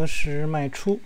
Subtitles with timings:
[0.00, 0.98] 何时卖出？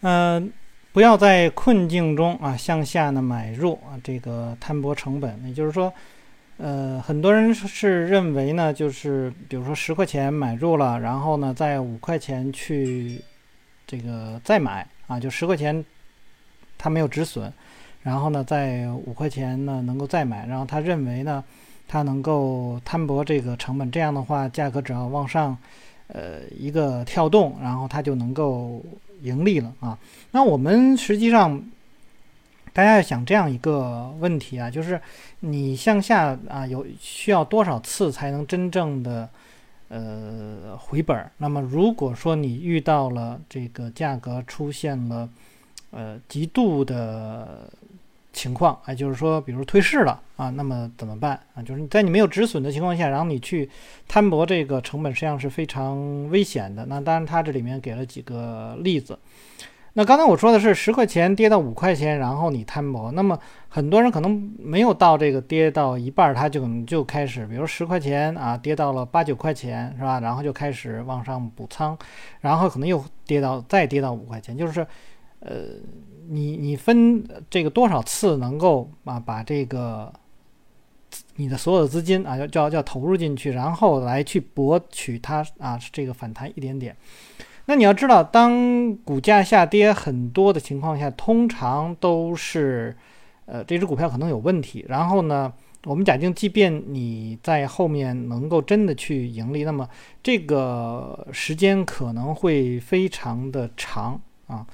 [0.00, 0.50] 嗯，
[0.90, 5.38] 不要在困境中啊向下呢买入啊，这个摊薄成本。
[5.46, 5.92] 也就是说，
[6.56, 13.20] 呃，很多人是认为呢，就是比如说十块钱买入了，然后呢在五块钱去
[13.86, 15.84] 这个再买啊，就十块钱
[16.78, 17.52] 他没有止损，
[18.02, 21.44] 然后呢在五块钱呢能够再买，然后他认为呢。
[21.88, 25.56] 它能够摊薄这个成本，这样的话，价格只要往上，
[26.08, 28.84] 呃，一个跳动，然后它就能够
[29.22, 29.98] 盈利了啊。
[30.30, 31.62] 那我们实际上，
[32.72, 35.00] 大家要想这样一个问题啊，就是
[35.40, 39.28] 你向下啊，有需要多少次才能真正的
[39.88, 41.30] 呃回本？
[41.38, 45.28] 那么如果说你遇到了这个价格出现了
[45.90, 47.70] 呃极度的。
[48.36, 51.62] 情况啊，就是说，比如退市了啊，那么怎么办啊？
[51.62, 53.68] 就是在你没有止损的情况下，然后你去
[54.06, 56.84] 摊薄这个成本，实际上是非常危险的。
[56.84, 59.18] 那当然，它这里面给了几个例子。
[59.94, 63.10] 那刚才我说的是十块钱跌到五块钱，然后你摊薄。
[63.12, 63.38] 那么
[63.70, 70.20] 很多人可能没有到这个跌到一半，他就可能就开始，比如十块钱啊，跌到了八九块钱，是吧？
[70.20, 71.96] 然后就开始往上补仓，
[72.42, 74.86] 然后可能又跌到再跌到五块钱，就是，
[75.46, 75.80] 呃。
[76.28, 80.12] 你你分这个多少次能够啊把这个
[81.36, 86.96] 你的所有的资金啊要叫叫投入进去，然后来去博取它啊这个反弹一点点。
[87.66, 92.96] 那你要知道，当股价下跌很多的情况下，通常都是
[93.44, 94.84] 呃这只股票可能有问题。
[94.88, 95.52] 然后呢，
[95.84, 99.88] 我们假定即便你在后面能够真的去盈利，那么
[100.24, 104.66] 这个时间可能会非常的长啊。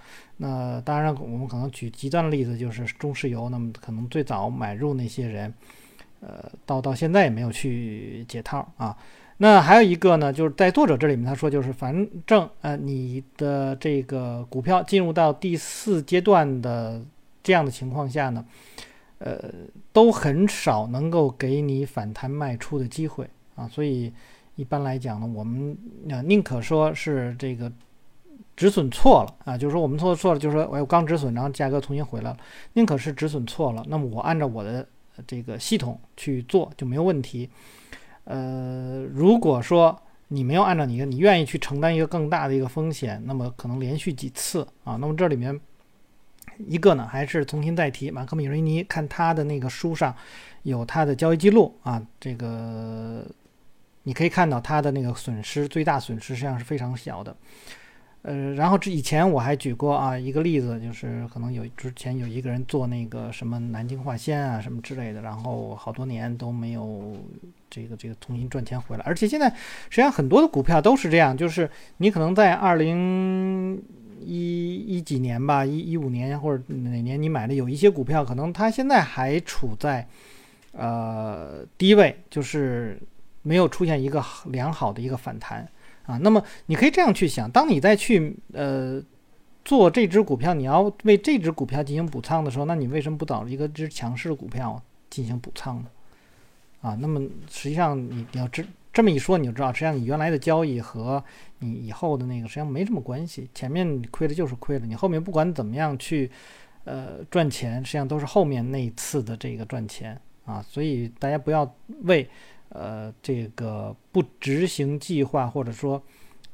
[0.44, 3.48] 那当然，我们可能举极端的例子，就是中石油。
[3.48, 5.54] 那么可能最早买入那些人，
[6.18, 8.96] 呃，到到现在也没有去解套啊。
[9.36, 11.94] 那还有一个呢，就是在作者这里面他说，就是反
[12.26, 17.00] 正呃，你的这个股票进入到第四阶段的
[17.40, 18.44] 这样的情况下呢，
[19.18, 19.48] 呃，
[19.92, 23.68] 都很少能够给你反弹卖出的机会啊。
[23.68, 24.12] 所以
[24.56, 25.78] 一般来讲呢，我们
[26.08, 27.70] 呃宁可说是这个。
[28.62, 32.36] 止损错了啊，就是说我们错错了，就是说我刚止损，然后价格重新回来了，
[32.74, 34.86] 宁可是止损错了，那么我按照我的
[35.26, 37.50] 这个系统去做就没有问题。
[38.22, 45.60] 呃，如果说你没有按照你的你愿意去承担一个更大的一个风险，那么可能连续几次啊，那么这里面
[46.58, 50.14] 一个呢，还是重新再提马克米瑞尼，看他的那个书上
[50.62, 53.26] 有他的交易记录啊，这个
[54.04, 57.36] 你可以看到他的那个损失最大损失实际上是非常小的。
[58.22, 67.16] 呃，然后这以前我还举过啊一个例子，就是可能有之前有一个人做那个什么南京化纤啊什么之类的，然后好多年都没有
[67.68, 69.02] 这个这个重新赚钱回来。
[69.04, 69.48] 而且现在
[69.90, 73.82] 实际上很多的股票都是这样，就是你可能在二零
[74.20, 80.06] 一一几年吧，一一五年或者哪年你买的有一些股票，可能它现在还处在
[80.70, 82.96] 呃低位，就是
[83.42, 85.68] 没有出现一个良好的一个反弹。
[86.04, 89.00] 啊，那么你可以这样去想：当你再去呃
[89.64, 95.86] 做这只股票，你要为这只股票进行补仓的时候，那你为什么不找一个只强势的股票进行补仓呢？
[96.80, 101.22] 啊，那么实际上你你要这这么一说，你就知道，实际上你原来的交易和
[101.60, 103.48] 你以后的那个实际上没什么关系。
[103.54, 106.28] 前面亏了就是亏了，你后面不管怎么样去
[106.82, 110.60] 呃赚钱，实际上都是后面那一次的这个赚钱啊。
[110.68, 112.28] 所以大家不要为。
[112.74, 116.02] 呃，这个不执行计划，或者说，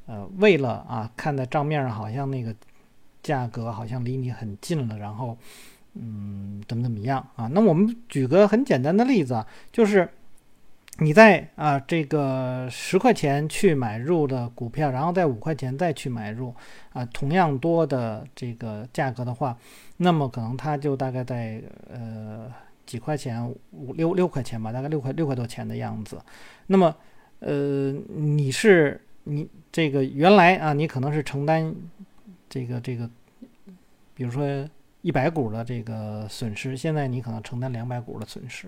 [0.07, 2.53] 呃，为了啊，看在账面上好像那个
[3.23, 5.39] 价格好像离你很近了，然后，
[5.95, 7.49] 嗯，怎么怎么样啊？
[7.53, 10.09] 那我们举个很简单的例子啊，就是
[10.99, 16.53] 你在啊这个十块钱去买入的股票，然后在五块钱再去买入
[16.93, 19.57] 啊，同样多的这个价格的话，
[19.99, 22.53] 那么可能它就大概在呃。
[22.89, 26.19] 几块钱，五六六块钱吧，大概六块六块多钱的样子。
[26.69, 26.97] 那么，
[27.41, 31.75] 呃，你是你这个原来啊，你可能是承担
[32.49, 33.07] 这个这个，
[34.15, 34.43] 比如说
[35.03, 38.67] 一百股的这个损失，现在你可能承担两百股的损失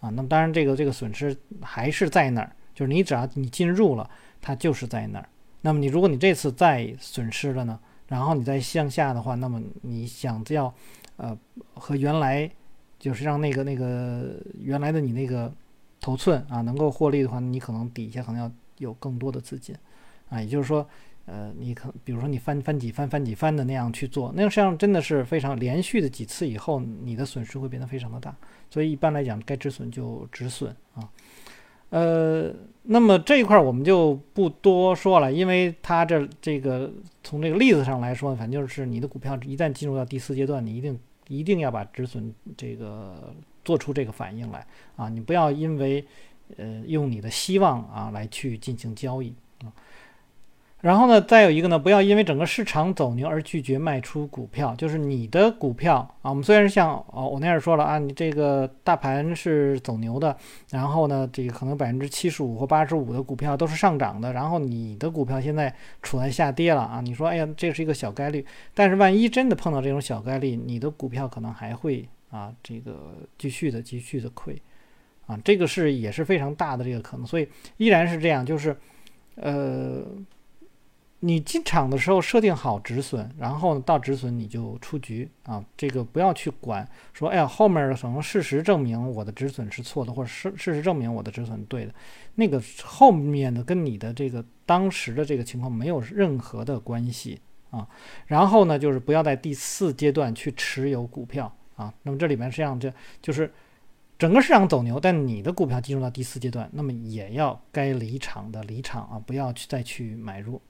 [0.00, 0.10] 啊。
[0.10, 4.10] 那么当然，这个这个损失还是在那儿，就是你只要你进入了，
[4.40, 5.28] 它就是在那儿。
[5.60, 10.74] 那么你如果你这次再损失了呢，然后你再向下的话，那么你想要
[11.16, 11.38] 呃
[11.74, 12.50] 和原来。
[13.02, 15.52] 就是让那个那个原来的你那个
[16.00, 19.74] 头寸啊能够获利的话，你可能底下可能要有更多的资金
[20.28, 20.88] 啊，也就是说，
[21.26, 28.32] 呃，你可比如说你翻翻几翻翻几翻的那样去做，那实际上真的是非常连续的几次以后，你的损失会变得非常的大。
[28.70, 31.02] 所以一般来讲，该止损就止损啊。
[31.90, 32.54] 呃，
[32.84, 36.88] 那么这一块我们就不多说了，因为它这这个
[37.24, 40.96] 从这个例子上来说，反正就是你的股票一旦进入到第四阶段，你一定
[41.28, 43.34] 一定要把止损这个
[43.64, 44.66] 做出这个反应来
[44.96, 46.04] 啊，你不要因为
[46.56, 49.34] 呃用你的希望啊来去进行交易
[49.64, 49.72] 啊。
[50.82, 54.74] 然后呢，再有一个呢，不要因为整个市场走牛而拒绝卖出股票。
[54.74, 60.36] 就是你的股票啊，我们虽然是像哦，我那样说了啊，你这个大盘是走牛的，
[60.70, 67.00] 然后呢，这个可能百分之七十五或八十五的股票都是上涨的，然后你的股票现在处在下跌了啊。
[67.00, 68.44] 你说，哎呀，这是一个小概率，
[68.74, 74.60] 但是万一真的碰到这种小概率，你的股票可能还会啊，这个继续的继续的亏
[75.26, 78.76] 啊，这个是也是非常大的这个可能，所以依然是这样，就是
[79.36, 80.02] 呃。
[81.24, 91.94] 你进场的时候设定好止损，然后到止损你就出局啊，这个不要去管说，哎呀后面可能事实证明我的止损是错的，或者事事实证明我的止损对的，
[92.34, 97.40] 那个后面的跟你的这个当时的这个情况没有任何的关系
[97.70, 97.86] 啊。
[98.26, 101.94] 然后呢，就是不要在第四阶段去持有股票啊。
[102.02, 103.48] 那么这里面实际上这就是
[104.18, 110.60] 整个市场走牛，但你的股票进入到第四阶段，那么也要该离场的离场啊，不要去再去买入。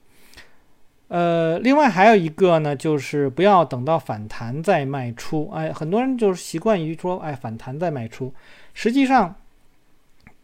[1.13, 5.47] 呃，另外还有一个呢，就是不要等到反弹再卖出。
[5.53, 8.33] 哎，很多人就是习惯于说，哎，反弹再卖出。
[8.73, 9.35] 实际上，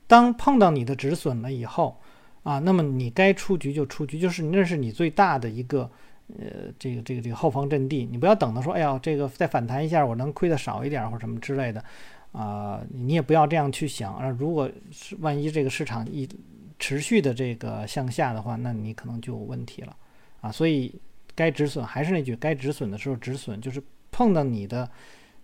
[0.06, 1.98] 当碰到你的止损了以后，
[2.44, 5.90] 啊，那么你该出局就出局，就是那是你最大的一个，
[6.38, 8.08] 呃，这个这个这个后方阵地。
[8.12, 11.84] 你不要等到说，哎呀，这个再反弹一下，我能亏的少一点或者什么之类的，
[12.32, 14.14] 啊，你也不要这样去想。
[14.14, 16.30] 啊，如果是万一这个市场一
[16.78, 19.96] 持续的这个向下的话，那你可能就有问题了。
[20.42, 20.94] 啊，所以
[21.36, 23.82] 该止损还是那句，该止损的时候止损，就是
[24.12, 24.90] 碰到你的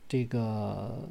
[0.08, 1.10] 这个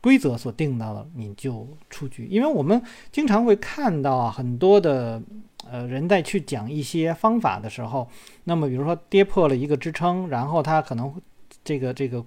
[0.00, 2.26] 规则所定到的，你就出局。
[2.26, 5.22] 因为我们经常会看到，很多的
[5.70, 8.08] 呃人在去讲一些方法的时候，
[8.44, 11.14] 那么比如说跌破了一个支撑，然后他可能
[11.64, 12.24] 这个这个。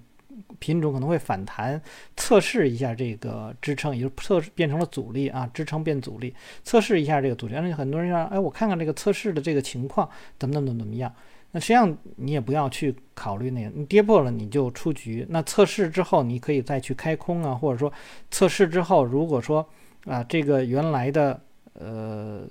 [0.58, 1.80] 品种可能会反弹，
[2.16, 7.54] 测试一下这个支撑，也就测变成了阻力啊，支撑变阻力，测试一下这个阻力。
[7.54, 11.12] 而且很多人说，哎，我看看这个测试的这个情况怎么怎么怎么样。
[11.52, 15.26] 那实际上你也不要去考虑那个，你跌破了你就出局。
[15.30, 17.92] 那测试之后你可以再去开空啊，或者说
[18.30, 19.66] 测试之后，如果说
[20.04, 21.40] 啊这个原来的
[21.72, 22.46] 呃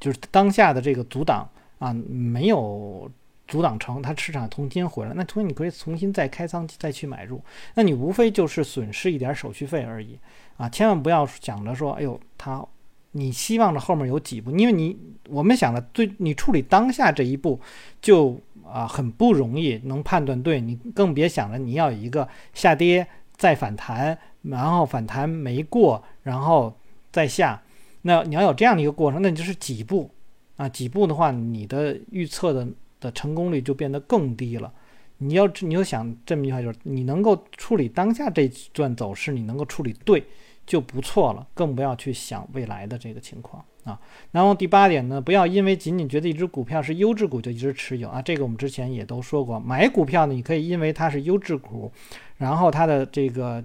[0.00, 1.48] 就是当下的这个阻挡
[1.78, 3.10] 啊没有。
[3.48, 7.40] 阻挡成，它市场重新回来，那同时你可以重新再开仓再去买入，
[7.74, 10.18] 那你无非就是损失一点手续费而已
[10.56, 10.68] 啊！
[10.68, 12.66] 千万不要想着说，哎呦，它，
[13.12, 14.98] 你希望着后面有几步，因为你
[15.28, 17.60] 我们想的最，你处理当下这一步
[18.02, 23.06] 就啊很不容易能判断对，你更别想着你要有一个下跌
[23.36, 26.76] 再反弹，然后反弹没过，然后
[27.12, 27.62] 再下，
[28.02, 30.10] 那你要有这样的一个过程，那你就是几步
[30.56, 30.68] 啊？
[30.68, 32.66] 几步的话，你的预测的。
[33.06, 34.72] 的成功率就变得更低了。
[35.18, 40.22] 你要你要想这么一句话，就是你能够处理当下这段走势，你能够处理对
[40.66, 43.98] 就不错了，更不要去想未来的这个情况啊。
[44.32, 48.20] 然后第八点呢，不要因为仅仅觉得一只股票是优质股就一直持有啊。
[48.20, 51.90] 这个我们之前也都说过，买股票呢，你可以因为它是优质股，
[52.36, 53.64] 然后它的这个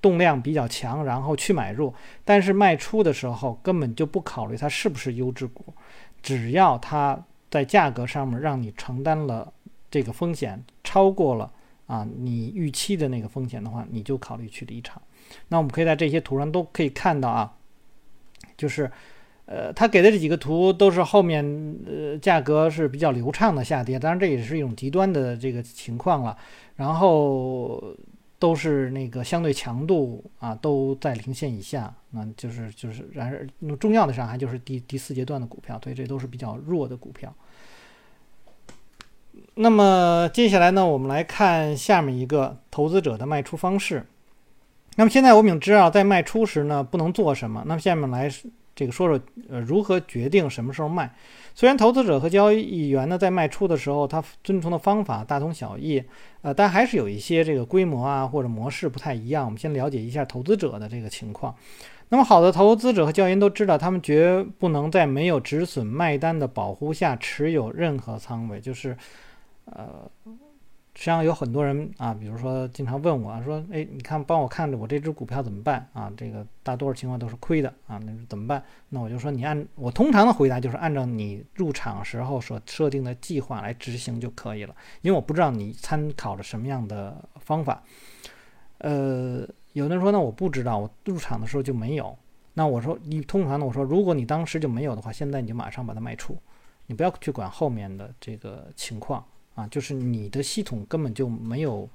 [0.00, 1.92] 动量比较强，然后去买入，
[2.24, 5.74] 但是卖出的时候根本就不考虑它是不是优质股，
[6.22, 7.22] 只要它。
[7.56, 9.50] 在价格上面让你承担了
[9.90, 11.50] 这个风险，超过了
[11.86, 15.00] 啊你预期的那个风险的话，你就考虑去离场。
[15.48, 17.56] 那我们可以在这些图上都可以看到啊，
[18.58, 18.90] 就是
[19.46, 21.42] 呃他给的这几个图都是后面
[21.86, 26.36] 呃价格是比较流畅的下跌，当然这也是一种极端的这个情况了。
[26.76, 27.96] 然后。
[28.38, 37.34] 都是那个相对强度啊，都在零线以下，那就是就是，然而重要的上还就是第第四阶段的股票，对，这都是比较弱的股票。
[39.54, 44.04] 那么接下来呢，我们来看下面一个投资者的卖出方式。
[44.96, 47.62] 那么现在我们知道，在卖出时呢，不能做什么。
[47.66, 48.30] 那么下面来
[48.74, 51.14] 这个说说，呃，如何决定什么时候卖。
[51.54, 56.02] 虽然投资者和交易员呢在卖出的时候，他遵从的方法大同小异，
[56.42, 59.46] 呃，但还是有一些这个规模啊或者模式不太一样。
[59.46, 61.54] 我们先了解一下投资者的这个情况。
[62.08, 68.96] 那么好的投资者和交易员都知道，他们绝不能在没有止损卖单的保护下持有任何仓位，就是，
[69.66, 70.10] 呃。
[70.98, 76.10] 实际上有很多人啊，比如说经常问我说：“哎，你看帮我看着我这只股票怎么办啊？
[76.16, 87.82] 这个大多数情况都是亏的啊，那怎么办？”那我就说你按我通常的回答就是按照你入场时候所设定的计划来执行就可以了，因为我不知道你参考了什么样的方法。
[88.78, 92.16] 呃，有的人说呢，我不知道，我入场的时候就没有
[92.54, 96.38] 那我说你通常呢，我说如果你当时就没有的话，现在你就马上把它卖出，
[96.86, 99.22] 你不要去管后面的这个情况
[99.56, 101.88] 啊，就是你的系统根本就没有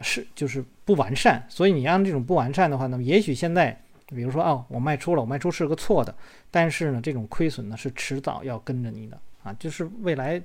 [0.00, 6.14] 是就是不完善，所以你让这种不完善的话，那么也许现在比如说啊，我卖出了，我卖出是个错的，
[6.50, 10.42] 但是呢，这种亏损呢是迟早要跟着你的啊，就是未来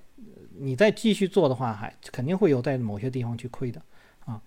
[0.57, 3.81] 你再继续做的话，还肯定会有在某些地方去亏的
[4.25, 4.39] 啊。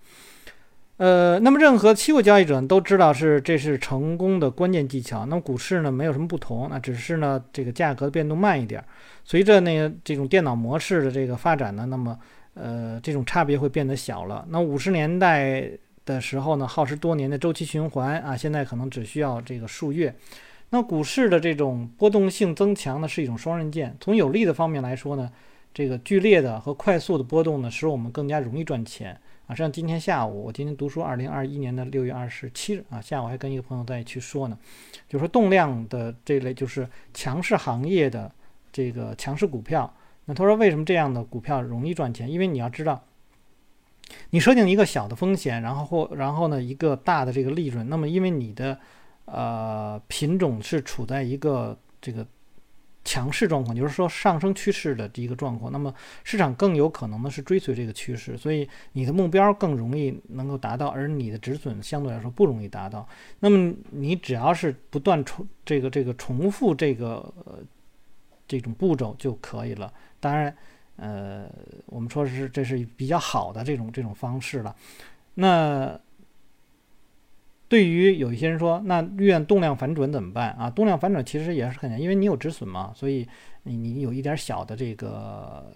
[1.01, 5.25] 呃，那么任何期货交易者都知道是这是成功的关键技巧。
[5.25, 8.85] 那么股市呢没有什么不同，那只是呢这个价格的变动慢一点。
[9.25, 12.19] 随着那个这种电脑模式的这个发展呢，那么
[12.53, 14.45] 呃这种差别会变得小了。
[14.51, 15.71] 那五十年代
[16.05, 20.15] 的时候呢，耗时多年的周期循环啊，现在可能只需要这个数月。
[20.69, 23.97] 那股市的这种波动性增强呢，是一种双刃剑。
[24.01, 25.31] 从有利的方面来说呢，
[25.73, 29.19] 这个剧烈的和快速的波动呢，使我们更加容易赚钱。
[29.51, 34.57] 啊，像今天下午，我今天读书，二零二一年的六月二十七日啊，下午还跟一个朋友在去说呢，
[35.09, 38.31] 就说动量的这类就是强势行业的
[38.71, 39.93] 这个强势股票。
[40.27, 42.31] 那他说为什么这样的股票容易赚钱？
[42.31, 43.03] 因为你要知道，
[44.31, 48.79] 你设定一个小的风险，然后或然后呢一个大的这个利润，那么因为你的
[49.25, 52.25] 呃品种是处在一个这个。
[53.11, 63.05] 强势状况，就是说上升趋势的这一个状况，那么市场更有可能呢是追随这个趋势，所以你的目标更容易能够达到，而你的止损相对来说不容易达到。
[63.41, 67.59] 那么你只要是不断重这个这个重复这个呃
[68.47, 69.93] 这种步骤就可以了。
[70.21, 70.57] 当然，
[70.95, 71.51] 呃，
[71.87, 74.77] 我们说是这是比较好的这种这种方式了。
[75.35, 75.99] 那。
[77.71, 80.69] 对于有一些人说，那遇动量反转怎么办啊？
[80.69, 83.25] 动量反转其实也是很难，因为你有止损嘛，所以
[83.63, 85.73] 你你有一点小的这个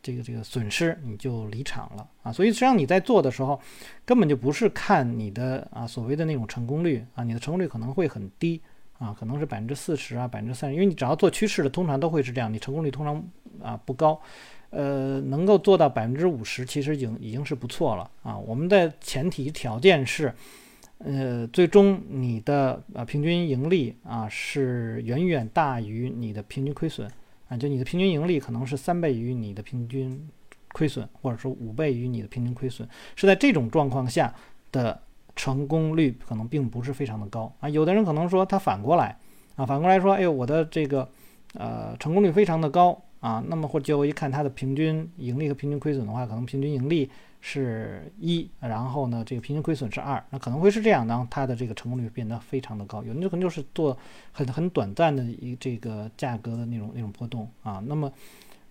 [0.00, 2.32] 这个这个损失，你就离场了啊。
[2.32, 3.60] 所以实际上你在做的时候，
[4.04, 8.62] 根本就不是看你的啊所谓的那种成功率啊，你的成功率可能会很低
[9.00, 13.20] 啊，可能是百分之四十啊，百分之三十，因为你只要做趋势的，通常都会是这样，你成功率通常
[13.60, 14.20] 啊不高，
[14.70, 18.38] 呃，能够做到百分之五十，其实已经已经是不错了啊。
[18.38, 20.32] 我们的前提条件是。
[20.98, 27.06] 呃，最终你的啊平均盈利啊是远远大于你的平均亏损
[27.48, 30.26] 啊，就你的平均盈利可能是三倍于你的平均
[30.72, 34.34] 亏损，或者说五倍于你的平均亏损，是在这种状况下
[34.72, 34.98] 的
[35.36, 37.68] 成功率可能并不是非常的高啊。
[37.68, 39.18] 有的人可能说他反过来
[39.54, 41.06] 啊，反过来说，哎呦，我的这个
[41.52, 47.10] 呃成功率非常的高啊，那么或者我一看它的平均盈利和平均亏损的话，可能平均盈利。
[47.48, 53.04] 是一，然后呢，这个平均亏损是二，那可能会是这样，然后它的这个成功率变得非常的高。
[53.04, 53.96] 有的可能就是做
[54.32, 57.80] 很很短暂的一这个价格的那种那种波动啊。
[57.86, 58.12] 那么，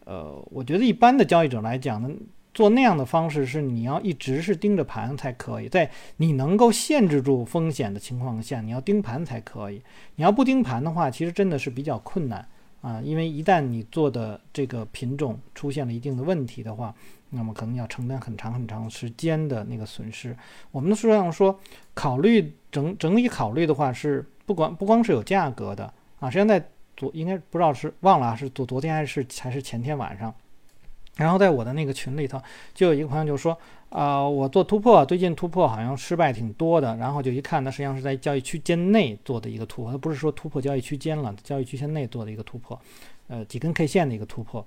[0.04, 2.10] 呃，我觉得一般的交易者来讲呢，
[2.54, 9.82] 做那样的方式是你要一直是盯着盘才可以，在你能够限制住风险的情况下，你要盯盘才可以。
[10.18, 12.46] 你要不盯盘的话，其实真的是比较困难
[12.82, 16.94] 啊，因为一旦你做的这个品种出现了一定的问题的话。
[17.36, 20.36] 那么可能要承担很长很长时间的那个损失。
[20.72, 21.60] 我们的书上说，
[21.94, 26.30] 考虑整整体考虑的话是不管不光是有价格的啊。
[26.30, 26.66] 实际上在
[26.98, 30.34] 昨应该不知道是忘了啊是昨昨天还是还是前天晚上，
[31.18, 32.42] 然后在我的那个群里头
[32.74, 33.58] 就有一个朋友就说
[33.90, 36.96] 啊，我做突破最近突破好像失败挺多的。
[36.98, 42.80] 然后就一看，那实际上是在交易区间内做的一个突破，它不是说突破交易区间了，交易区间内做的一个突破，
[43.28, 44.66] 呃几根 K 线的一个突破。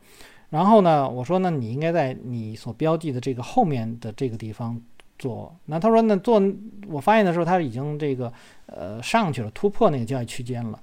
[0.50, 4.80] 然后呢，我说那你应该在你所标记的这个后面的这个地方
[5.18, 5.54] 做。
[5.66, 6.42] 那他说那做，
[6.88, 8.32] 我发现的时候他已经这个
[8.66, 10.80] 呃上去了，突破那个交易区间了。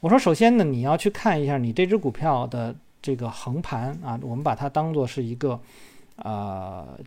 [0.00, 5.60] 我说首先呢，你要去看一下你这只股票的这个横盘啊，我们把它当做是一个
[6.16, 6.98] 呃。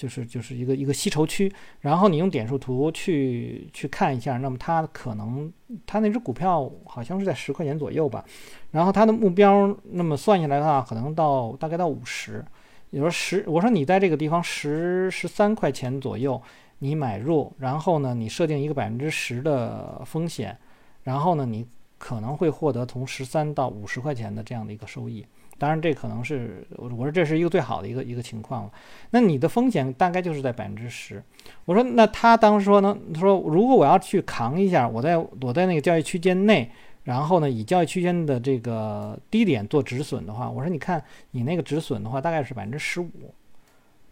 [0.00, 5.52] 就是就是一个一个吸筹区，然后你用点数图去去看一下，那么它可能
[5.84, 8.24] 它那只股票好像是在十块钱左右吧，
[8.70, 12.42] 然后它的目标那么算下来的话，可能到大概到五十，
[12.88, 16.40] 也说十，我说你在这个地方十十三块钱左右
[16.78, 20.56] 你买入，然后呢你设定一个百分之十的风险，
[21.02, 21.66] 然后呢你
[21.98, 25.26] 可能会获得从十三到五十块钱的这样的一个收益。
[25.60, 28.72] 当然，这可能是我我说这是一个最好的一个一个情况了。
[29.10, 31.22] 那你的风险大概就是在百分之十。
[31.66, 36.70] 我说那他当时说呢，他说如果我要去扛一下，我在我在那个交易区间内，
[37.04, 43.10] 然后呢以交易区间的这个低点做止损的话，我说你看你那个止损的话大概是百分之十五，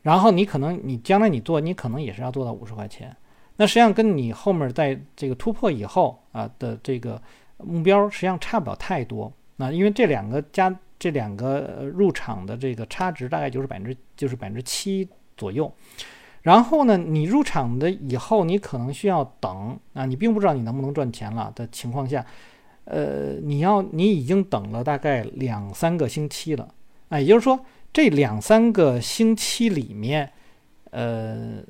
[0.02, 3.16] 然后你可能你将来你做你可能也是要做到五十块钱。
[3.56, 7.20] 那实际上跟你后面在这个突破以后啊的这个
[7.56, 9.32] 目标实际上差不了太多。
[9.56, 10.78] 那因为这两个加。
[10.98, 15.72] 这两个入场的这个差值大概就是百分之就是百分之七左右，
[16.42, 22.24] 然后呢，你入场的以后，你可能需要等啊，你并不知道你能不能赚钱了的情况下，
[22.84, 26.68] 呃，你要你已经等了大概两三个星期了，
[27.08, 30.32] 啊，也就是说这两三个星期里面，
[30.90, 31.62] 呃，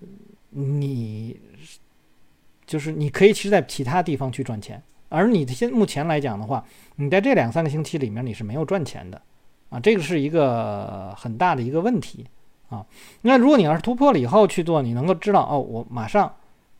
[0.50, 1.38] 你
[2.66, 6.64] 就是你可以其实在其他地方去赚钱，而你的现目前来讲的话，
[6.96, 9.20] 你在这两三个星期里面你是没有赚钱的，
[9.70, 12.26] 啊，这个是一个很大的一个问题。
[12.68, 12.84] 啊，
[13.22, 16.30] 那如果你要是突破了以后去做，你能够知道哦，我马上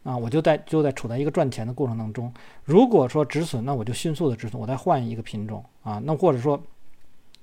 [0.03, 2.31] 啊，我就在就在处在一个赚钱的过程当中。
[2.65, 5.99] 如果说止损，那我就迅速的止损，我再换一个品种啊。
[6.05, 6.63] 那或者说，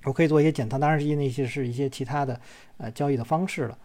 [0.04, 2.40] 我可以做一些减仓，当然是因为那些是一些其他的
[2.78, 3.76] 呃交易的方式了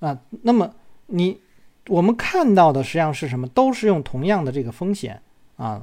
[0.00, 0.18] 啊。
[0.42, 0.70] 那么
[1.06, 1.40] 你
[1.88, 3.48] 我们看到的实际上是什么？
[3.48, 5.18] 都是用同样的这个风险
[5.56, 5.82] 啊，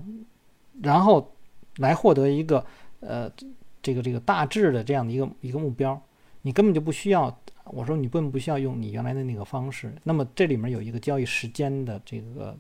[0.82, 1.34] 然后
[1.78, 2.66] 来获得一个
[3.00, 3.32] 呃
[3.82, 6.02] 这个这个大致的这样的一个一个目标，
[6.42, 7.38] 你根本就不需要。
[7.70, 12.56] 我说你根本不需要用你原来的那个方式，那么这里面有一个交易时间的这个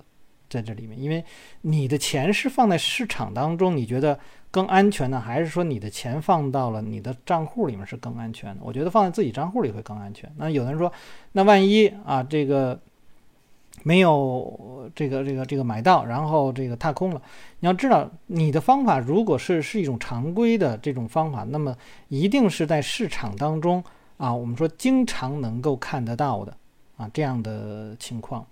[0.49, 1.23] 在这里面，因为
[1.61, 4.19] 你的钱是放在市场当中，你觉得
[4.51, 8.61] 更安全呢，还是说你的钱放到了你的账户里面是更安全的？
[8.61, 10.29] 我觉得放在自己账户里会更安全。
[10.35, 10.91] 那有的人说，
[11.31, 12.77] 那万一啊这个
[13.83, 17.21] 没有这个这个这个买到，然后这个踏空了，
[17.59, 21.75] 你要知道你的方法如果是是一种常规的这种方法，那么
[22.07, 23.83] 一定是在市场当中。
[24.17, 26.57] 啊，我们说经常能够看得到的
[26.95, 28.43] 啊这样的情况，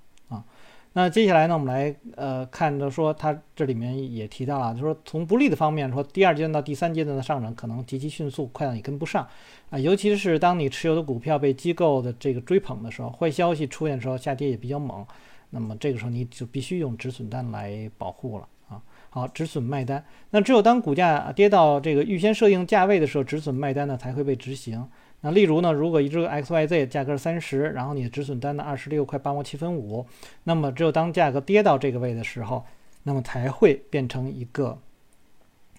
[0.98, 9.28] 那接下来呢，我们来呃看着说，它这里面也提到了，就是说从不利的方面说，第二阶段到第三阶段的上涨可能极其迅速，快到你跟不上
[9.70, 15.06] 啊，尤其是当你持有的股票被机构的这个追捧的时候，坏消息出现的时候，下跌也比较猛，
[15.50, 18.82] 那么这个时候你就必须用止损单来保护了啊。
[19.10, 24.88] 好，止损卖单，那只有当股价跌到这个预先设定价位的时候，止损卖单呢才会被执行。
[25.26, 30.06] 那例如呢，如果一只 XYZ 价格是三十，然后你的止损单呢二十六块八毛七分五，
[30.44, 32.64] 那么只有当价格跌到这个位的时候，
[33.02, 34.78] 那么才会变成一个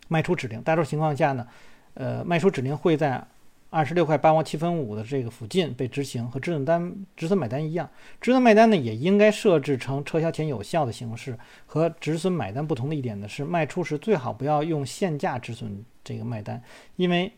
[0.09, 0.61] 卖出指令。
[0.63, 1.47] 大多数情况下呢，
[1.95, 3.25] 呃，卖出指令会在
[3.71, 7.89] 二十六块八毛七分五的这个附近被执行，和止损单止损买单一样。
[8.21, 11.39] 止损卖单呢，也应该设置成撤销前有效的形式。
[11.67, 16.61] 和止损买单不同的一点呢，是卖出时最好不要用现价止损这个卖单，
[16.97, 17.33] 因为。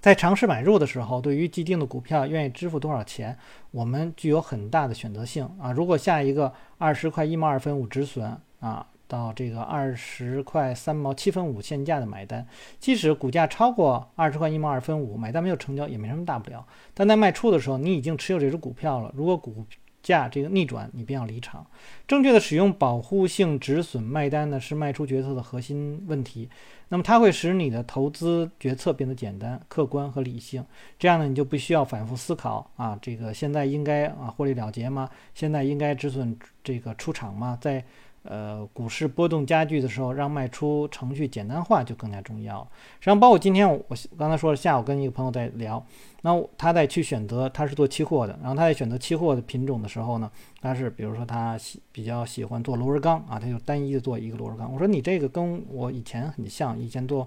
[0.00, 3.36] 在尝试买入的时候，对于既定的股票愿意支付多少钱，
[3.70, 5.70] 我们具有很大的选择性啊。
[5.72, 12.46] 如果下一个二十块一毛二分五止损啊，到这个二十块三毛七分五现价的买单，
[12.78, 16.66] 即使股价超过二十块一毛二分五，买单没有成交也没什么大不了。
[16.94, 19.66] 但在卖出的时候，你已经持有这只股票了，如果股
[20.02, 21.66] 价这个逆转，你便要离场。
[22.06, 26.48] 正确的使用保护性止损卖单呢，是卖出决策的核心问题。
[26.88, 30.64] 那么它会使你的投资决策变得简单、客观和理性。
[30.98, 35.08] 这样呢，你就不需要反复思考啊，这个现在应该啊获利了结吗？
[35.34, 37.58] 现在应该止损这个出场吗？
[37.60, 37.84] 在。
[38.22, 42.60] 呃，股市波动加剧的时候，让卖出程序简单化就更加重要。
[42.98, 43.82] 实际上，包括今天我
[44.18, 45.82] 刚才说了，下午跟一个朋友在聊，
[46.20, 50.30] 那他在去选择，他是做期货的，然后他在选择期货的品种的时候呢，
[50.60, 54.70] 他是比如说他喜比较喜欢做螺纹钢啊，他就单一的做一个螺纹钢。
[54.70, 57.26] 我说你这个跟我以前很像，以前做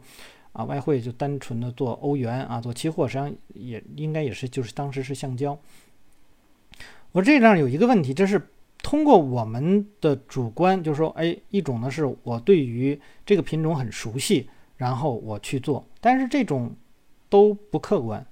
[0.51, 5.57] 啊外汇就单纯的做欧元啊，做期货实际上也应该也是就是当时是橡胶。
[7.13, 8.49] 我这样有一个问题，这是。
[8.83, 16.75] 通过我们的主观，就是说，哎，一种呢是我对于这个品种很熟悉，然后我去做，但是这种
[17.29, 18.23] 都不客观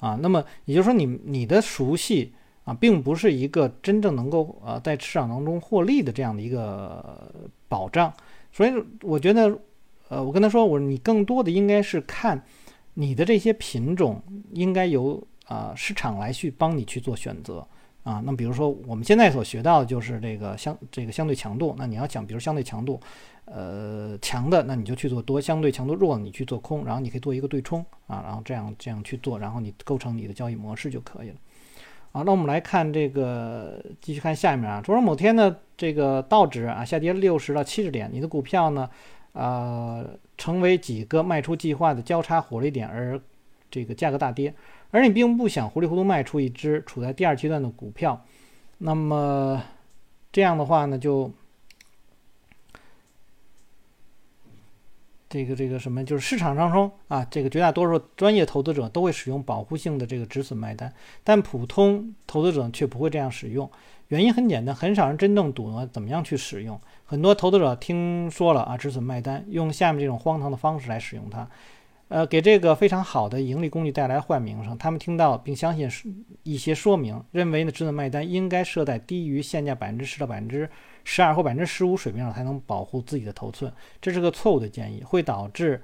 [0.00, 0.18] 啊。
[0.20, 2.32] 那么也就是说，你你的熟悉
[2.64, 7.32] 啊，并不是一个真正能够呃在市场当中获利的这样的一个
[7.68, 8.12] 保障。
[8.52, 9.56] 所以我觉得，
[10.08, 12.42] 呃，我跟他说，我说你更多的应该是看
[12.94, 14.20] 你的这些品种，
[14.52, 17.64] 应该由啊市场来去帮你去做选择。
[18.02, 21.74] 啊，那比如说我们现在所学到的就是这个相这个相对强度。
[21.76, 22.98] 那你要讲，比如相对强度，
[23.44, 26.84] 呃强的，那你就去做多；相对强度弱，你去做空。
[26.86, 31.36] 然后你可以做一个对冲啊，然后这样这样去做，然后你构成你的交易模式就可以了。
[32.12, 34.80] 好，那我们来看这个，继续看下面啊。
[34.80, 38.88] 昨儿某天呢，这个道指啊下跌六十到七十点，你的股票呢，
[39.34, 40.08] 呃，
[40.38, 43.20] 成为几个卖出计划的交叉火力点，而
[43.70, 44.54] 这个价格大跌。
[44.90, 48.24] 而你并不想糊里糊涂卖出一只处在第二阶段的股票，
[48.78, 49.62] 那么
[50.32, 51.30] 这样的话呢，就
[55.28, 63.70] 这个这个什么，就是市场当中啊，这个绝大多数专业投资者都会使用保护性的这个止损卖单，但普通投资者却不会这样使用。
[64.08, 66.80] 原因很简单，很少人真正懂得怎么样去使用。
[67.04, 71.48] 很多投资者听说了啊止损卖单，用下面这种荒唐的方式来使用它。
[72.10, 74.76] 呃，给这个非常好的盈利工具带来坏名声。
[74.76, 75.88] 他们听到并相信
[76.42, 80.68] 一些说明，认为呢止损卖单应该设在低于现价百分之十到百分之
[81.04, 83.72] 十二或百分之十五水平上，才能保护自己的头寸。
[84.02, 85.80] 这是个错误的建议，会导致。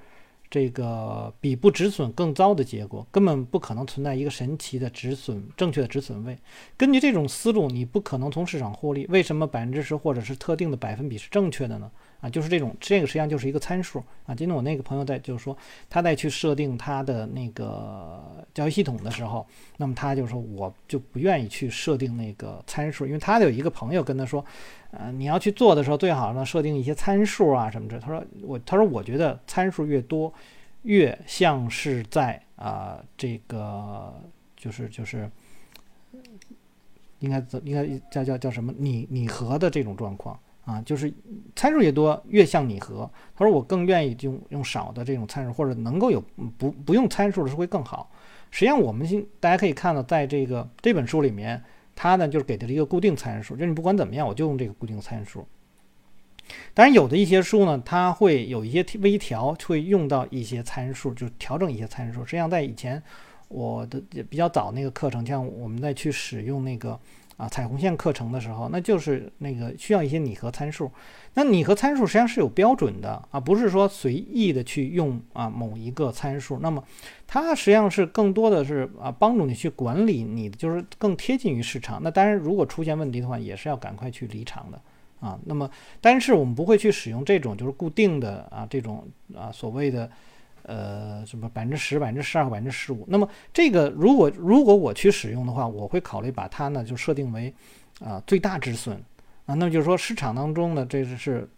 [0.49, 6.39] 这个比不止损更糟的结果，根本不可能存在一个神奇的止损正确的止损位。
[6.77, 9.05] 根据这种思路，你不可能从市场获利。
[9.09, 11.91] 为什么百分之十或者是特定的百分比是正确的呢？
[12.21, 14.35] 啊，就是这种，这个实际上就是一个参数啊。
[14.35, 15.57] 今天我那个朋友在就是说，
[15.91, 24.45] 他在去设定他的那个交易系统的时候，那么他就说我就不愿意去设定那个参数，因为他有一个朋友跟他说，
[24.93, 28.01] 呃，你要去做的时候，最好呢设定一些参数啊什么的。
[28.01, 30.33] 他说我，他说我觉得参数越多，
[30.83, 34.15] 越像是在啊这个
[34.57, 35.31] 就是就是
[37.19, 40.39] 应该怎应该叫叫叫什么拟拟合的这种状况。
[40.67, 41.11] 啊，就是
[41.55, 43.09] 参数越多越像拟合。
[43.37, 46.21] 他说我更愿意用用少的这种参数，或者能够有
[46.59, 48.11] 不不用参数的是会更好。
[48.51, 51.63] 实际上我们现大家可以看到，在这个这本书里面，
[51.95, 55.47] 它呢就是给的一个固定参数，就是你不管怎么样，我就用这个固定参数。
[56.75, 62.25] 当然有的一些书呢，它会有一些微调，会用到一些参数，就调整一些参数。
[62.25, 63.01] 实际上在以前
[63.47, 66.99] 我的比较早那个课程，像我们在去使用那个。
[67.37, 70.90] 啊，彩虹线课程的时候，那就是那个需要一些拟合参数。
[71.35, 76.59] 那拟合参数实际上是有标准的啊，不是说随意的去用啊某一个参数。
[76.61, 76.83] 那么
[77.27, 82.01] 它实际上是更多的是啊帮助你去管理你，就是更贴近于市场。
[82.03, 84.81] 那当然，如果出现问题的话，也是要赶快去离场的
[85.20, 85.38] 啊。
[85.44, 85.70] 那么，
[86.01, 90.11] 但是我们不会去使用这种就是固定的啊这种啊所谓的。
[90.67, 93.05] 呃，什么百分之十、百分之十二和百分之十五？
[93.09, 97.55] 那么这个如果如果我去使用的话，我会考虑把它呢就设定为
[98.01, 98.97] 啊最大止损
[99.47, 99.55] 啊。
[99.55, 101.49] 那么就是说市场当中呢，这是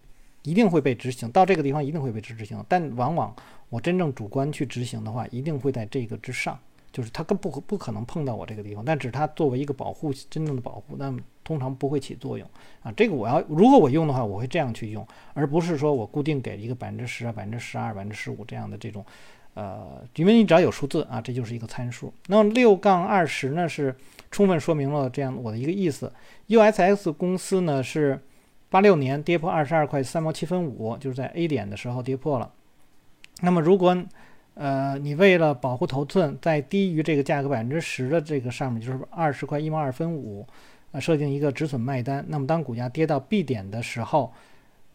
[0.43, 2.63] 一定会被执行，到这个地方一定会被执行。
[2.69, 3.35] 但往往
[3.71, 6.59] 我真正主观去执行的话，一定会在这个之上。
[6.93, 12.49] 就是它更不不可能碰到我这个地方，但只是它作为一个保护，真正的保护，那么通常不会起作用
[12.83, 12.91] 啊。
[12.93, 19.05] 这个我要如果我用的话，我会这样去用，而不是说我固定给一个百分之十啊、百分之十二、百分之十五这样的这种，
[19.55, 22.13] 呃，因为你只要有数字啊，这就是一个参数。
[22.27, 23.95] 那么六杠二十呢，是
[24.31, 26.13] 充分说明了这样我的一个意思。
[26.49, 28.19] USX 公司呢是
[28.71, 32.51] 八六年跌破二十二块三毛七分五，就是在 A 点的时候跌破了。
[33.41, 33.97] 那么如果
[34.61, 40.45] 呃，你为了保护头寸，在低于这个价格百分之十的这个上面，就是二十块一毛二分五，
[40.91, 42.25] 呃，设定一个止损卖单。
[42.27, 44.33] 那么当股价跌到 B 点的时候，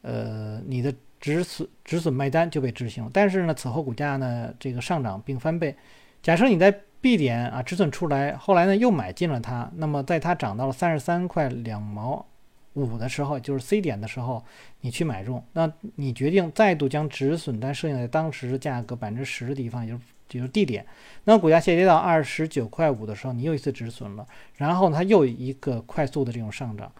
[0.01, 3.09] 呃，你的止损止损卖单就被执行。
[3.13, 5.73] 但是呢，此后股价呢这个上涨并翻倍。
[6.21, 12.25] 假设你在 B 点啊止损出来，后来呢又买进了它，那么在它涨到了三十三块两毛。
[12.73, 14.43] 五的时候，就是 C 点的时候，
[14.81, 20.85] 你去买入，那你决定再度将止损单设定在当时价格百分之十的地方，也就是就是 D 点。
[21.25, 26.91] 那股价下跌到二十九块五的时候，你又一次止损了，然后它又一个快速的这种上涨。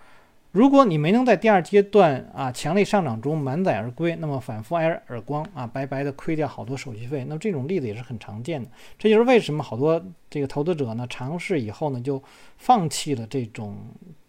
[0.52, 7.26] 如果你没能在第二阶段啊强力上涨中满载而归，那么反复挨耳光啊，白白的亏掉好多手续费。
[7.28, 8.70] 那么这种例子也是很常见的。
[9.00, 12.22] 这就是为什么好多这个投资者呢尝试以后呢就
[12.60, 13.76] 放弃了这种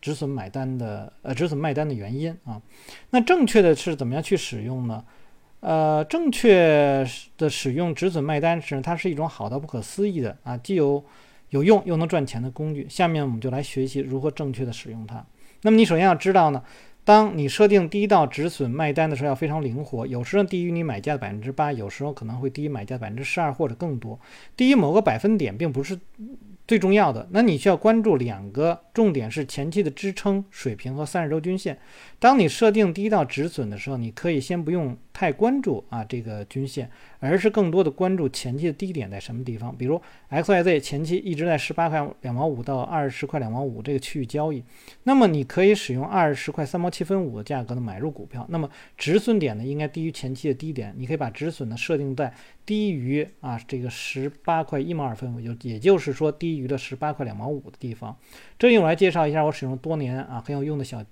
[0.04, 2.60] 止损买单的呃止损卖单的原因啊。
[3.08, 5.02] 那正确的是怎么样去使用呢？
[5.60, 7.02] 呃，正确
[7.38, 11.02] 的使用止损卖单是它是一种好到不可思议的啊，既有
[11.48, 12.86] 有用又能赚钱的工具。
[12.86, 15.24] 下面我们就来学习如何正确的使用它。
[15.62, 16.62] 那么你首先要知道呢，
[17.02, 20.06] 当你设定第一道止损卖单的时候，要非常灵活。
[20.06, 24.20] 有时候低于你买价的百分之八，有时候可能会低于买价百分之十二或者更多。
[24.54, 25.98] 低于某个百分点并不是。
[26.66, 31.78] 最重要的，那你需要关注两个重点是前期的支撑水平和三十周均线。
[32.18, 36.90] 当你设定第一道止损的时候，你可以先不用太关注啊这个均线，
[37.30, 39.74] 而是更多的关注前期的低点在什么地方。
[39.76, 44.62] 比如 XYZ 前期一直在十八块两毛五到二十块两毛五这个区域交易，
[45.04, 48.46] 那么你可以使用二十块三毛七分五的价格呢买入股票。
[48.50, 52.32] 那么止损点呢应该低于前期的低点，你可以把止损呢设定在。
[52.66, 58.16] 低于啊这个十八块一毛二分五，就也就是说低于了十八块两毛五的地方。
[58.58, 61.04] 这里我来介绍一下我使用多年啊很有用的小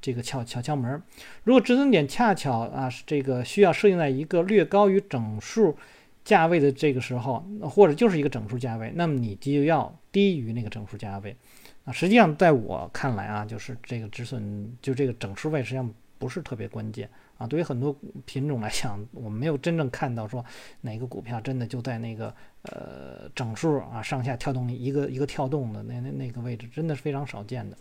[0.00, 1.02] 这个窍小窍门。
[1.44, 5.76] 如果止损点恰巧啊这个需要设定在一个略高于整数
[6.24, 11.36] 价位的这个时候，或者就是一个整数价位，那么你就要低于那个整数价位
[11.84, 11.92] 啊。
[11.92, 17.08] 实际上在我看来啊，就是这个止损就这个整数位实际上不是特别关键。
[17.38, 20.44] 啊，对于很多品种来讲，我没有真正看到说
[20.82, 22.34] 哪个股票真的就在那个
[22.64, 27.76] 呃整数啊上下跳动一个一个跳动的那那那个位置，真的是非常少见的。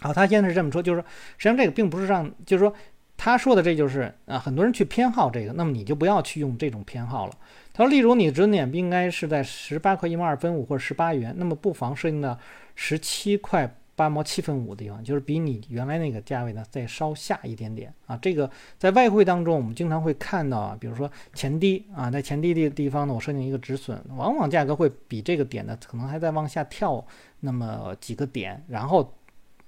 [0.00, 1.06] 好，他现在是这么说，就是说
[1.38, 2.72] 实际上这个并不是让，就是说。
[3.18, 7.32] 他说的这就是啊，很多人去偏好这个，那么你就不要去用这种偏好了。
[7.72, 12.38] 他说，例如你止损点不应该是在十八块一毛二分五或者十八元，那么不妨设定到
[12.74, 13.74] 十七块。
[13.96, 18.14] 八毛七分五的地方，就是比你原来那个价位呢再稍下一点点啊。
[18.20, 27.02] 这个在外汇当中，我们经常会看到啊，比如说前低啊，在前低的地方呢，我设定一个止损，往往价格会比这个点呢可能还在往下跳
[27.40, 29.10] 那么几个点，然后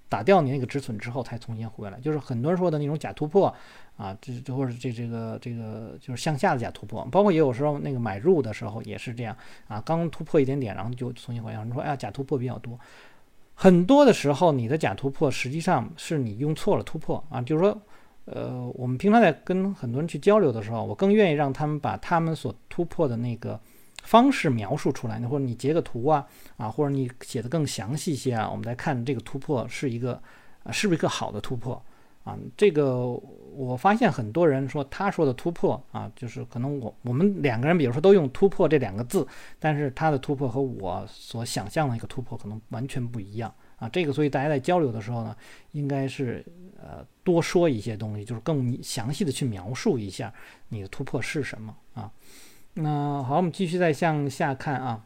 [0.09, 1.99] 打掉你那个止损之后才重新回来。
[2.01, 3.55] 就是很多人说的那种假突破
[3.97, 11.64] 啊，这这或者这这个这个就是向下的假突破，包括也有时候那个买入的时候也是这样啊，刚突破一点点，然后就重新回来。
[11.64, 12.79] 你说哎呀，假突破比较多。
[13.61, 17.77] 很多的时候，你的假突破实际上是你用错了突破啊，就是说，
[18.27, 23.59] 呃，我们平常在跟很多人去交流的时候，我更愿意让他们把他们所突破的那个
[24.09, 30.14] 方式描述出来，或者你截个图啊，啊，或者你写的更详细一些啊，我们再看这个突破是一个，
[30.62, 31.75] 啊，是不是一个好的突破。
[32.25, 33.07] 啊，这个
[33.55, 39.27] 我发现很多人说他说的突破啊，就是可能我我们两个人，比如说都用突破这两个字，
[39.59, 43.88] 但是他的突破和我所想象的一个突破可能完全不一样啊。
[43.90, 45.37] 这个所以大家在交流的时候呢，
[45.73, 46.42] 应该是
[46.81, 50.33] 呃多说一些东西，就是更详细的去描述一下
[50.68, 52.11] 你的突破是什么啊。
[52.81, 55.05] 那好，我们继续再向下看啊。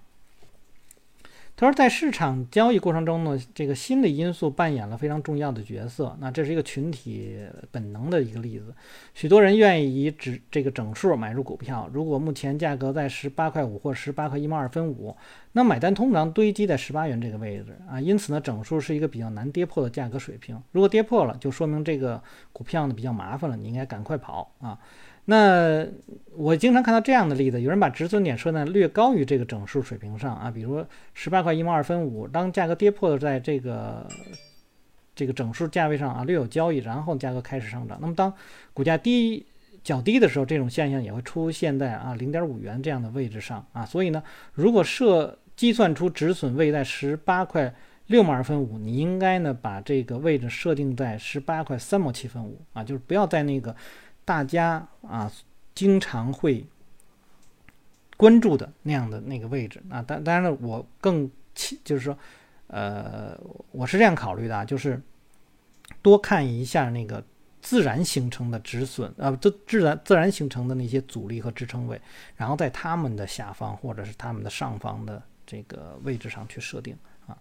[1.55, 6.15] 他说，在市场交易过程中呢，这个心理因素扮演了非常重要的角色。
[6.19, 7.39] 那这是一个群体
[7.71, 8.75] 本能的一个例子。
[9.15, 11.89] 许多人愿意以指这个整数买入股票。
[11.93, 15.17] 如果目前价格在十八块五或十八块一毛二分五，
[15.53, 18.01] 那买单通常堆积在十八元这个位置啊。
[18.01, 20.61] 因此呢，整数是一个比较难跌破的价格水平。
[20.73, 22.21] 如果跌破了，就说明这个
[22.53, 24.79] 股票呢比较麻烦了，你应该赶快跑啊。
[25.25, 25.87] 那
[26.35, 34.09] 我经常看到这样的例子，有人把止损点设在略高于这个整数水平上啊，比如十八块一毛二分五，当价格跌破了在这个
[35.15, 37.99] 这个整数价位上啊略有交易，然后价格开始上涨。
[38.01, 38.33] 那么当
[38.75, 39.47] 股价低
[39.85, 43.87] 较低的时候，这种现象也会出现在啊零点五元这样的位置上啊。
[43.87, 44.21] 所以呢，
[44.55, 47.73] 如果设计算出止损位在十八块
[48.09, 53.77] 六毛二分五，你应该呢把这个位置设定在十八块三毛七分五啊，就是不要在那个。
[54.25, 55.31] 大家啊，
[55.75, 56.65] 经常会
[58.17, 61.31] 关注的那样的那个位置啊，当当然了，我更
[61.83, 62.17] 就是说，
[62.69, 63.39] 呃，
[63.71, 65.01] 我是这样考虑的啊，就是
[66.01, 67.23] 多看一下那个
[67.61, 72.01] 自然形成的止损啊，自自然自然形成的那些阻力和支撑位，
[72.37, 76.97] 然后在它们的下方或者是它们的上方的这个位置上去设定。
[77.27, 77.37] 啊。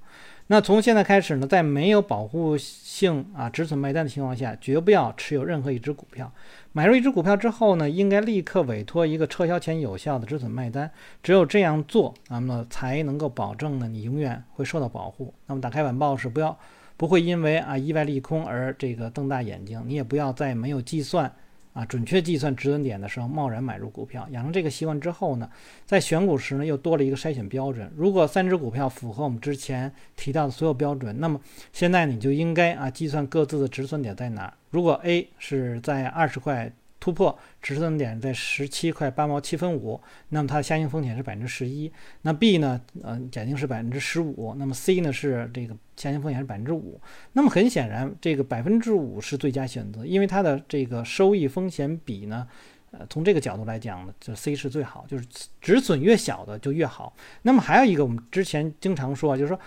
[0.48, 6.30] 那从现在开始呢，在没有保护性啊止损卖单的情况下，绝不要持有任何一只股票。
[6.74, 10.92] 买入一只股票之后呢，应该立刻委托一个撤销前有效的止损卖单。
[11.24, 15.34] 只有这样做，那么才能够保证呢你永远会受到保护。
[15.48, 16.58] 那么打开晚报时，不要
[16.98, 19.82] 不会因为啊意外利空而这个瞪大眼睛。
[19.86, 21.34] 你也不要在没有计算。
[21.74, 25.50] 啊，准确计算止损点的时候，贸然买入股票，养成这个习惯之后呢，
[25.86, 27.92] 在选股时呢，又多了一个筛选标准。
[27.96, 31.40] 如果三只股票符合我们之前提到的所有标准，那么
[31.72, 34.54] 现在你就应该啊计算各自的止损点在哪。
[34.70, 36.72] 如果 A 是在二十块。
[37.02, 41.92] 突破止损点在十七块八毛七分五，那么它的下行风险是百分之十一。
[42.22, 42.80] 那 B 呢？
[43.02, 44.54] 呃，假定是百分之十五。
[44.60, 45.12] 那么 C 呢？
[45.12, 47.02] 是这个下行风险是百分之五。
[47.34, 52.48] 那么很显然，这个百分之五是最佳选择，因为它的这个收益风险比呢，
[52.92, 55.26] 呃，从这个角度来讲呢，就 C 是最好，就是
[55.60, 57.16] 止损越小的就越好。
[57.42, 59.60] 那么还有一个，我们之前经常说，就是说。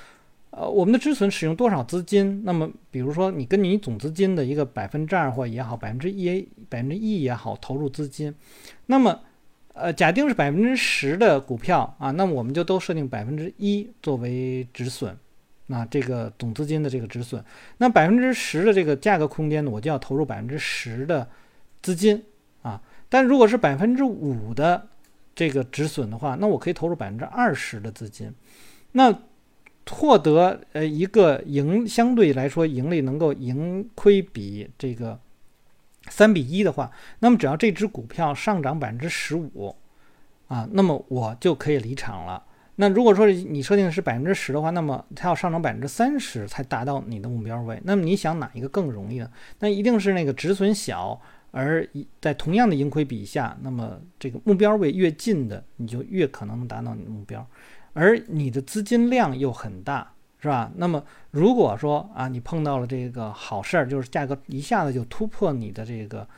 [0.56, 2.44] 呃，我们的止损使用多少资金？
[2.44, 8.32] 那么，比如说你跟你总资金的一个百分之二或也好，百分之一、百分之一也好，投入资金，
[8.86, 9.18] 那么，
[9.72, 15.18] 呃，假定是百分之十的股票啊，那么我们就都设定百分之一作为止损，
[15.66, 17.44] 那这个总资金的这个止损，
[17.78, 21.28] 那百分之十的这个价格空间呢，我就要投入百分之十的
[21.82, 22.22] 资金
[22.62, 22.80] 啊。
[23.08, 24.86] 但如果是百分之五的
[25.34, 28.32] 这个止损的话，那我可以投入百分之二十的资金，
[28.92, 29.12] 那。
[29.90, 35.18] 获得呃一个盈相对来说盈利能够盈亏比这个
[36.08, 39.74] 三比一的话，那么只要这只股票上涨百分之十五
[40.48, 42.42] 啊，那么我就可以离场了。
[42.76, 47.80] 那如果说你设定的是百分之十的话，那么它要上涨百分之三十才达到你的目标位。
[47.84, 49.30] 那么你想哪一个更容易呢？
[49.60, 51.20] 那一定是那个止损小，
[51.52, 51.86] 而
[52.20, 57.46] 在同样的盈亏比下，那么这个目标位越近的，你就越可能能达到你的目标。
[57.94, 60.70] 而你的资金量又很大，是吧？
[60.76, 66.28] 那么如果说啊，你碰到了这个好事儿，就是价格一下子就突破你的这个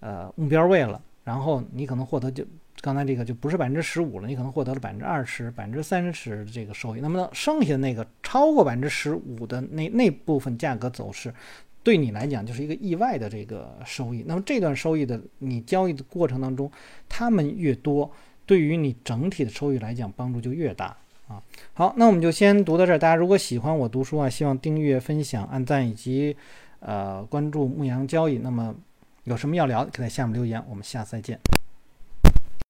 [0.00, 2.44] 呃目标位了，然后你可能获得就
[2.80, 7.00] 刚才这个就不是百分之十五了，你可能获得了百分之二十、百分之三十这个收益。
[7.00, 11.32] 那么剩下的那个超过百分之十五的那那部分价格走势，
[11.82, 14.24] 对你来讲就是一个意外的这个收益。
[14.26, 16.70] 那么这段收益的你交易的过程当中，
[17.08, 18.10] 他们越多，
[18.44, 20.94] 对于你整体的收益来讲帮助就越大
[21.28, 21.42] 啊。
[21.72, 22.98] 好，那我们就先读到这儿。
[22.98, 26.36] 大家如果喜欢我读书啊，希望订阅、分享、按赞以及
[26.80, 28.38] 呃关注牧羊交易。
[28.38, 28.74] 那么
[29.24, 30.62] 有什么要聊的，可以在下面留言。
[30.68, 31.38] 我们下次再见。